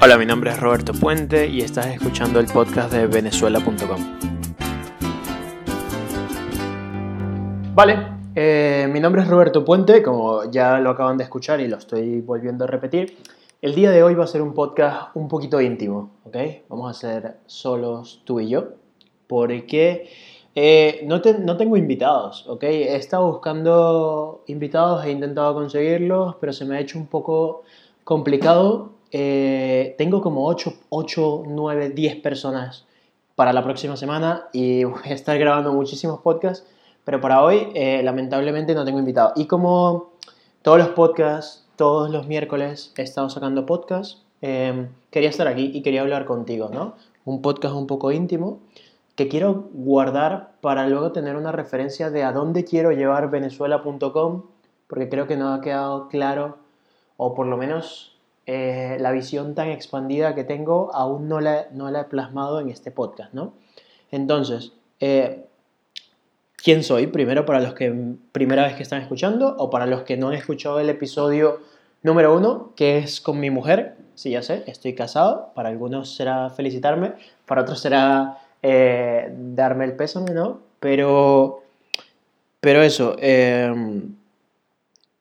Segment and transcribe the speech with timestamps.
[0.00, 4.00] Hola, mi nombre es Roberto Puente y estás escuchando el podcast de venezuela.com.
[7.74, 8.06] Vale,
[8.36, 12.20] eh, mi nombre es Roberto Puente, como ya lo acaban de escuchar y lo estoy
[12.20, 13.18] volviendo a repetir.
[13.60, 16.36] El día de hoy va a ser un podcast un poquito íntimo, ¿ok?
[16.68, 18.68] Vamos a ser solos tú y yo,
[19.26, 20.10] porque
[20.54, 22.62] eh, no, no tengo invitados, ¿ok?
[22.62, 27.64] He estado buscando invitados, he intentado conseguirlos, pero se me ha hecho un poco
[28.04, 32.86] complicado eh, tengo como 8, 8, 9, 10 personas
[33.34, 36.66] para la próxima semana y voy a estar grabando muchísimos podcasts,
[37.04, 39.32] pero para hoy eh, lamentablemente no tengo invitado.
[39.36, 40.12] Y como
[40.62, 45.82] todos los podcasts, todos los miércoles he estado sacando podcasts, eh, quería estar aquí y
[45.82, 46.96] quería hablar contigo, ¿no?
[47.24, 48.60] Un podcast un poco íntimo
[49.14, 54.42] que quiero guardar para luego tener una referencia de a dónde quiero llevar venezuela.com,
[54.86, 56.58] porque creo que no ha quedado claro,
[57.16, 58.17] o por lo menos
[58.50, 62.70] eh, la visión tan expandida que tengo aún no la, no la he plasmado en
[62.70, 63.52] este podcast, ¿no?
[64.10, 65.44] Entonces, eh,
[66.56, 67.08] ¿quién soy?
[67.08, 67.94] Primero para los que
[68.32, 71.60] primera vez que están escuchando o para los que no han escuchado el episodio
[72.02, 73.96] número uno, que es con mi mujer.
[74.14, 75.52] Sí, ya sé, estoy casado.
[75.54, 77.12] Para algunos será felicitarme,
[77.44, 80.60] para otros será eh, darme el pésame, ¿no?
[80.80, 81.64] Pero,
[82.60, 83.14] pero eso,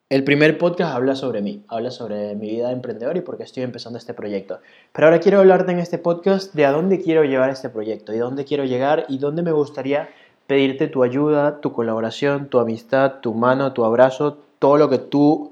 [0.10, 3.44] el primer podcast habla sobre mí, habla sobre mi vida de emprendedor y por qué
[3.44, 4.60] estoy empezando este proyecto.
[4.94, 8.18] Pero ahora quiero hablarte en este podcast de a dónde quiero llevar este proyecto y
[8.18, 10.10] dónde quiero llegar y dónde me gustaría
[10.48, 15.52] pedirte tu ayuda, tu colaboración, tu amistad, tu mano, tu abrazo, todo lo que tú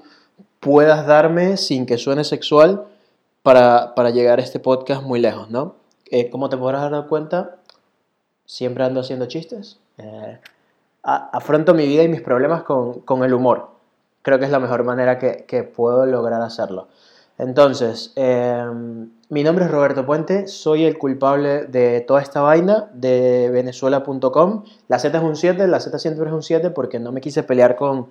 [0.58, 2.86] puedas darme sin que suene sexual
[3.42, 5.74] para, llegar a este podcast muy lejos, ¿no?
[6.10, 7.56] Eh, como te podrás dar cuenta,
[8.46, 9.78] siempre ando haciendo chistes.
[9.98, 10.38] Eh,
[11.02, 13.75] afronto mi vida y mis problemas con, con el humor
[14.26, 16.88] creo que es la mejor manera que, puedo lograr hacerlo.
[17.38, 23.50] Entonces, em, mi nombre es Roberto Puente, soy el culpable de toda esta vaina de
[23.52, 24.64] venezuela.com.
[24.88, 27.44] La Z es un 7, la Z siempre es un 7 porque no me quise
[27.44, 28.08] pelear con,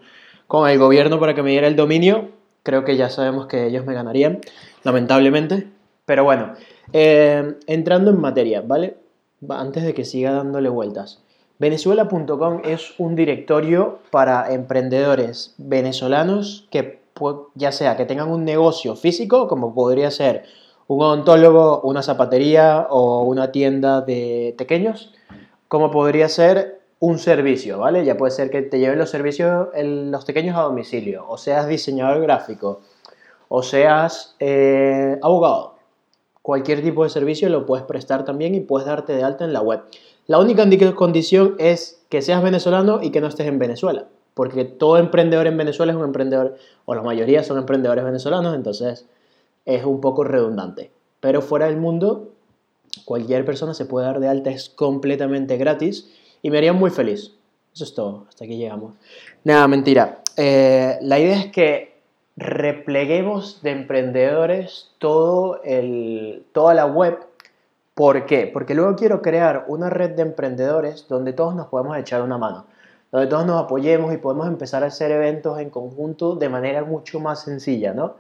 [0.47, 2.29] con el gobierno para que me diera el dominio.
[2.63, 4.39] Creo que ya sabemos que ellos me ganarían,
[4.83, 5.67] lamentablemente.
[6.05, 6.53] Pero bueno,
[6.93, 8.95] em, entrando en materia, ¿vale?
[9.49, 11.24] Antes de que siga dándole vueltas.
[11.57, 16.99] Venezuela.com es un directorio para emprendedores venezolanos que
[17.53, 20.43] ya sea que tengan un negocio físico, como podría ser
[20.88, 25.13] un odontólogo, una zapatería o una tienda de pequeños,
[25.69, 28.03] como podría ser un servicio, ¿vale?
[28.03, 32.22] Ya puede ser que te lleven los servicios los pequeños a domicilio, o seas diseñador
[32.22, 32.81] gráfico,
[33.47, 35.75] o seas eh, abogado.
[36.41, 39.61] Cualquier tipo de servicio lo puedes prestar también y puedes darte de alta en la
[39.61, 39.81] web.
[40.27, 40.65] La única
[40.95, 45.57] condición es que seas venezolano y que no estés en Venezuela, porque todo emprendedor en
[45.57, 49.05] Venezuela es un emprendedor, o la mayoría son emprendedores venezolanos, entonces
[49.65, 50.91] es un poco redundante.
[51.19, 52.29] Pero fuera del mundo,
[53.05, 56.11] cualquier persona se puede dar de alta, es completamente gratis
[56.41, 57.33] y me haría muy feliz.
[57.73, 58.95] Eso es todo, hasta aquí llegamos.
[59.43, 60.21] Nada, mentira.
[60.37, 61.95] Eh, la idea es que
[62.37, 67.19] repleguemos de emprendedores todo el, toda la web
[67.95, 68.50] ¿Por qué?
[68.51, 72.66] Porque luego quiero crear una red de emprendedores donde todos nos podemos echar una mano,
[73.09, 77.22] donde todos nos apoyemos y podemos empezar a hacer eventos en conjunto de manera mucho
[77.22, 78.16] más sencilla, ¿no?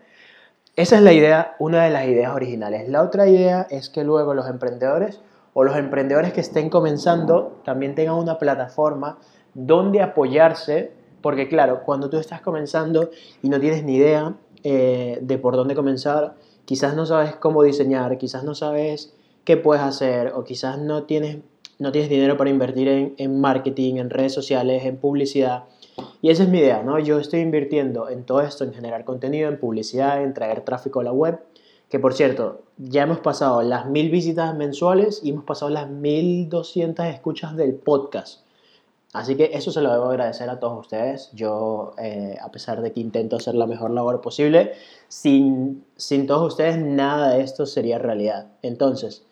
[0.77, 2.87] Esa es la idea, una de las ideas originales.
[2.87, 5.19] La otra idea es que luego los emprendedores
[5.53, 9.17] o los emprendedores que estén comenzando también tengan una plataforma
[9.53, 13.09] donde apoyarse, porque claro, cuando tú estás comenzando
[13.41, 18.17] y no tienes ni idea eh, de por dónde comenzar, quizás no sabes cómo diseñar,
[18.17, 19.13] quizás no sabes
[19.45, 21.37] qué puedes hacer o quizás no tienes,
[21.79, 25.65] no tienes dinero para invertir en, en marketing, en redes sociales, en publicidad.
[26.21, 26.99] Y esa es mi idea, ¿no?
[26.99, 31.03] Yo estoy invirtiendo en todo esto, en generar contenido, en publicidad, en traer tráfico a
[31.03, 31.39] la web.
[31.89, 37.05] Que por cierto, ya hemos pasado las mil visitas mensuales y hemos pasado las 1200
[37.05, 38.45] escuchas del podcast.
[39.13, 41.29] Así que eso se lo debo agradecer a todos ustedes.
[41.33, 44.73] Yo, eh, a pesar de que intento hacer la mejor labor posible,
[45.07, 48.47] sin, sin todos ustedes nada de esto sería realidad.
[48.61, 49.25] Entonces,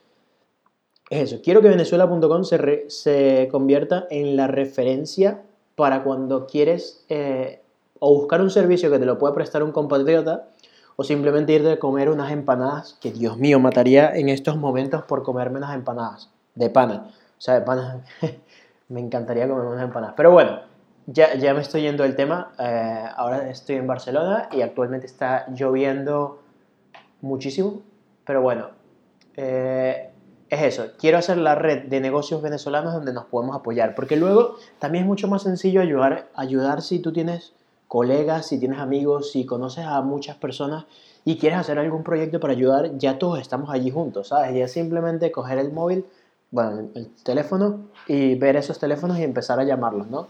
[1.14, 1.42] es eso.
[1.44, 5.42] Quiero que venezuela.com se, se, convierta en la referencia
[5.76, 7.62] para cuando quieres eh,
[8.00, 10.48] o buscar un servicio que te lo pueda prestar un compatriota
[10.96, 15.24] o simplemente irte a comer unas empanadas, que Dios mío, mataría en estos momentos por
[15.24, 17.10] comerme unas empanadas de pana.
[17.38, 18.04] O sea, de pana,
[18.90, 20.14] me encantaría comer unas empanadas.
[20.16, 20.60] Pero bueno,
[21.08, 22.54] ya, ya me estoy yendo del tema.
[22.60, 26.40] Eh, ahora estoy en Barcelona y actualmente está lloviendo
[27.22, 27.82] muchísimo.
[28.26, 28.70] Pero bueno,
[29.36, 30.13] eh,
[30.54, 34.56] es eso, quiero hacer la red de negocios venezolanos donde nos podemos apoyar, porque luego
[34.80, 37.54] también es mucho más sencillo ayudar, ayudar si tú tienes
[37.88, 40.86] colegas, si tienes amigos, si conoces a muchas personas
[41.26, 44.56] y quieres hacer algún proyecto para ayudar, ya todos estamos allí juntos, ¿sabes?
[44.56, 46.06] Ya simplemente coger el móvil,
[46.52, 50.28] bueno, el teléfono y ver esos teléfonos y empezar a llamarlos, ¿no?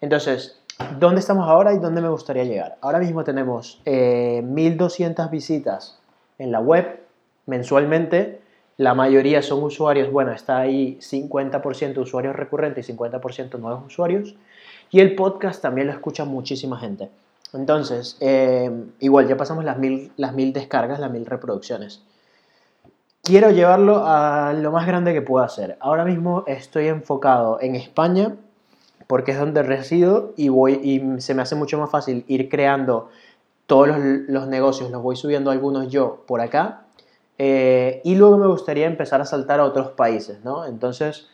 [0.00, 0.60] Entonces,
[0.98, 2.76] ¿dónde estamos ahora y dónde me gustaría llegar?
[2.80, 5.98] Ahora mismo tenemos 1200 eh, visitas
[6.38, 7.00] en la web
[7.46, 8.40] mensualmente.
[8.78, 14.36] La mayoría son usuarios, bueno, está ahí 50% usuarios recurrentes y 50% nuevos usuarios.
[14.90, 17.10] Y el podcast también lo escucha muchísima gente.
[17.52, 18.70] Entonces, eh,
[19.00, 22.02] igual ya pasamos las mil, descargas, las mil reproducciones.
[23.22, 25.76] Quiero llevarlo a lo más grande que pueda hacer.
[25.80, 28.36] Ahora mismo estoy enfocado en España
[29.06, 33.10] porque es donde resido y se me hace mucho más fácil ir creando
[33.68, 36.84] todos los, negocios, los voy subiendo algunos yo por acá.
[37.38, 40.66] Eh, y luego me gustaría empezar a saltar a otros países, ¿no?
[40.66, 41.28] Entonces,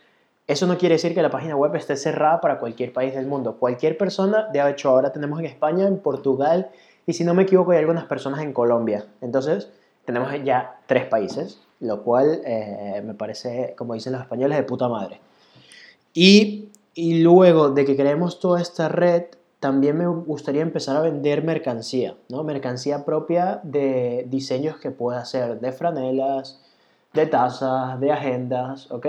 [0.46, 3.56] eso no quiere decir que la página web esté cerrada para cualquier país del mundo.
[3.58, 6.70] Cualquier persona, de hecho ahora tenemos en España, en Portugal
[7.06, 9.06] y si no me equivoco hay algunas personas en Colombia.
[9.22, 9.70] Entonces
[10.04, 14.86] tenemos ya tres países, lo cual eh, me parece, como dicen los españoles, de puta
[14.86, 15.20] madre.
[16.12, 19.24] Y, y luego de que creemos toda esta red,
[19.64, 22.44] también me gustaría empezar a vender mercancía, ¿no?
[22.44, 26.60] Mercancía propia de diseños que pueda hacer de franelas,
[27.14, 29.06] de tazas, de agendas, ¿ok?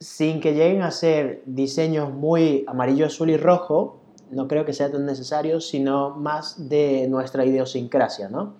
[0.00, 3.98] sin que lleguen a ser diseños muy amarillo, azul y rojo,
[4.30, 8.54] no creo que sea tan necesario, sino más de nuestra idiosincrasia, ¿no?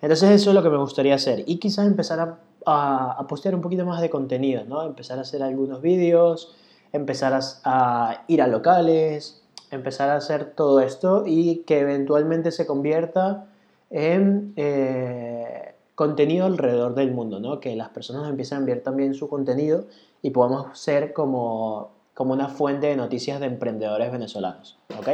[0.00, 3.84] Entonces eso es lo que me gustaría hacer y quizás empezar a, postear un poquito
[3.84, 4.82] más de contenido, ¿no?
[4.82, 6.54] Empezar a hacer algunos vídeos,
[6.90, 9.41] empezar a, ir a locales,
[9.72, 13.46] empezar a hacer todo esto y que eventualmente se convierta
[13.90, 17.58] en eh, contenido alrededor del mundo, ¿no?
[17.58, 19.86] Que las personas empiecen a enviar también su contenido
[20.20, 24.78] y podamos ser como, como una fuente de noticias de emprendedores venezolanos.
[24.98, 25.08] ¿ok?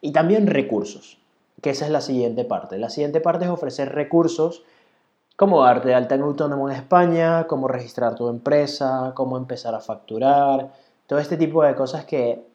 [0.00, 1.18] Y también recursos,
[1.60, 2.78] que esa es la siguiente parte.
[2.78, 4.64] La siguiente parte es ofrecer recursos
[5.36, 9.80] como darte de alta en autónomo en España, cómo registrar tu empresa, cómo empezar a
[9.80, 10.72] facturar,
[11.06, 12.49] todo este tipo de cosas que,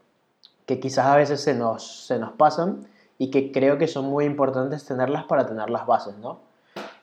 [0.65, 4.25] que quizás a veces se nos, se nos pasan y que creo que son muy
[4.25, 6.39] importantes tenerlas para tener las bases, ¿no?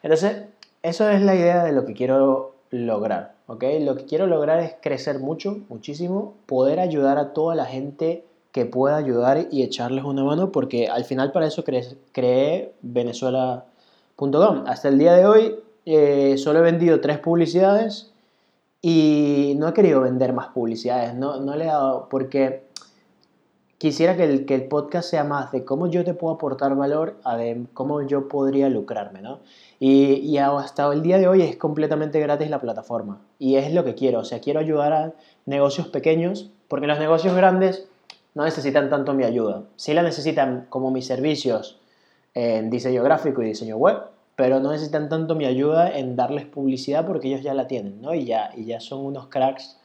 [0.01, 0.43] Entonces,
[0.81, 3.33] eso es la idea de lo que quiero lograr.
[3.47, 3.63] ¿ok?
[3.81, 8.65] Lo que quiero lograr es crecer mucho, muchísimo, poder ayudar a toda la gente que
[8.65, 14.63] pueda ayudar y echarles una mano, porque al final para eso creé, venezuela.com.
[14.67, 15.55] Hasta el día de hoy
[15.85, 18.11] eh, solo he vendido tres publicidades
[18.81, 22.63] y no he querido vender más publicidades, no, no le he dado, porque
[23.77, 27.17] quisiera que el, que el podcast sea más de cómo yo te puedo aportar valor
[27.23, 29.39] a de cómo yo podría lucrarme, ¿no?
[29.79, 33.19] Y, y, hasta el día de hoy es completamente gratis la plataforma.
[33.39, 35.13] Y es lo que quiero, o sea, quiero ayudar a
[35.45, 37.87] negocios pequeños, porque los negocios grandes
[38.35, 39.63] no necesitan tanto mi ayuda.
[39.75, 41.79] Sí la necesitan como mis servicios
[42.33, 43.97] en diseño gráfico y diseño web,
[44.35, 48.13] pero no necesitan tanto mi ayuda en darles publicidad porque ellos ya la tienen, ¿no?
[48.15, 49.77] Y ya, y ya son unos cracks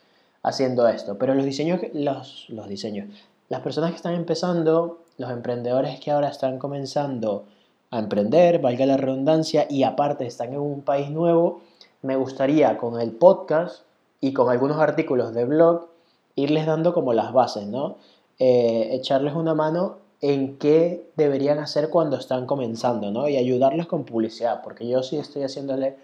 [0.43, 1.19] haciendo esto.
[1.19, 3.09] Pero los diseños, los, los diseños,
[3.49, 7.45] las personas que están empezando, los emprendedores que ahora están comenzando
[7.91, 11.61] a emprender, valga la redundancia, y aparte están en un país nuevo,
[12.03, 13.83] me gustaría con el podcast
[14.21, 15.87] y con algunos artículos de blog
[16.35, 17.97] irles dando como las bases, ¿no?
[18.39, 23.29] Eh, echarles una mano en qué deberían hacer cuando están comenzando, ¿no?
[23.29, 25.97] Y ayudarles con publicidad, porque yo sí estoy haciéndole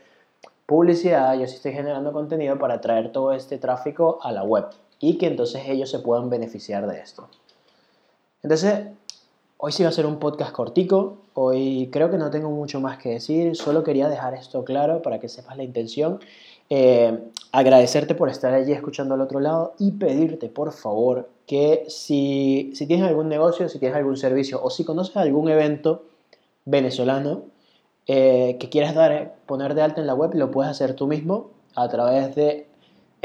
[0.66, 4.66] publicidad, yo sí estoy generando contenido para traer todo este tráfico a la web
[5.08, 7.28] y que entonces ellos se puedan beneficiar de esto.
[8.42, 8.86] Entonces,
[9.58, 12.98] hoy sí va a ser un podcast cortico, hoy creo que no tengo mucho más
[12.98, 16.20] que decir, solo quería dejar esto claro para que sepas la intención.
[16.70, 17.18] Eh,
[17.52, 22.86] agradecerte por estar allí escuchando al otro lado y pedirte por favor que si, si
[22.86, 26.04] tienes algún negocio, si tienes algún servicio o si conoces algún evento
[26.64, 27.42] venezolano
[28.06, 31.50] eh, que quieras dar, poner de alta en la web, lo puedes hacer tú mismo
[31.74, 32.66] a través de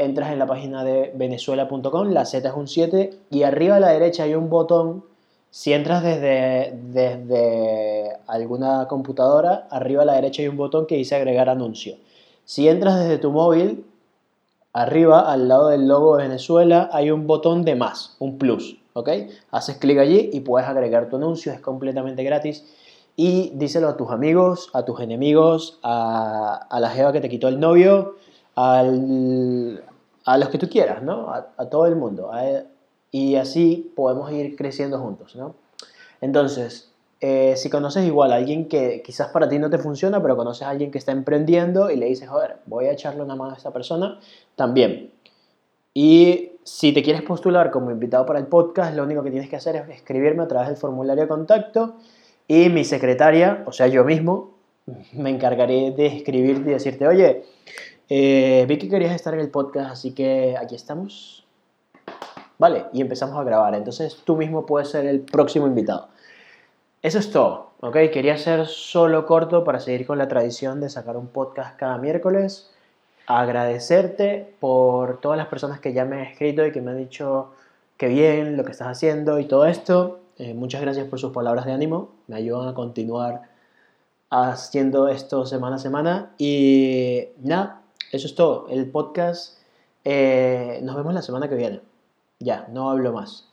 [0.00, 3.90] entras en la página de venezuela.com, la Z es un 7 y arriba a la
[3.90, 5.04] derecha hay un botón,
[5.50, 11.16] si entras desde, desde alguna computadora, arriba a la derecha hay un botón que dice
[11.16, 11.96] agregar anuncio.
[12.44, 13.84] Si entras desde tu móvil,
[14.72, 19.08] arriba al lado del logo de Venezuela hay un botón de más, un plus, ¿ok?
[19.50, 22.64] Haces clic allí y puedes agregar tu anuncio, es completamente gratis.
[23.16, 27.48] Y díselo a tus amigos, a tus enemigos, a, a la jeva que te quitó
[27.48, 28.14] el novio,
[28.54, 29.82] al,
[30.30, 31.32] a los que tú quieras, ¿no?
[31.32, 32.30] A, todo el mundo.
[33.10, 35.56] y así podemos ir creciendo juntos, ¿no?
[36.20, 40.36] Entonces, eh, si conoces igual a alguien que quizás para ti no te funciona, pero
[40.36, 43.52] conoces a alguien que está emprendiendo y le dices, joder, voy a echarle una mano
[43.52, 44.20] a esta persona,
[44.54, 45.10] también.
[45.92, 49.56] Y si te quieres postular como invitado para el podcast, lo único que tienes que
[49.56, 51.96] hacer es escribirme a través del formulario de contacto
[52.46, 54.54] y mi secretaria, o sea, yo mismo,
[55.12, 57.44] me encargaré de escribirte y decirte, oye,
[58.10, 61.46] eh, vi que querías estar en el podcast, así que aquí estamos.
[62.58, 63.74] Vale, y empezamos a grabar.
[63.74, 66.08] Entonces tú mismo puedes ser el próximo invitado.
[67.02, 67.96] Eso es todo, ¿ok?
[68.12, 72.70] Quería ser solo corto para seguir con la tradición de sacar un podcast cada miércoles.
[73.26, 77.52] Agradecerte por todas las personas que ya me han escrito y que me han dicho
[77.96, 80.18] que bien lo que estás haciendo y todo esto.
[80.36, 82.10] Eh, muchas gracias por sus palabras de ánimo.
[82.26, 83.42] Me ayudan a continuar
[84.30, 86.30] haciendo esto semana a semana.
[86.38, 87.79] Y nada,
[88.10, 88.68] eso es todo.
[88.68, 89.58] El podcast,
[90.04, 91.80] eh, nos vemos la semana que viene.
[92.38, 93.49] Ya, no hablo más.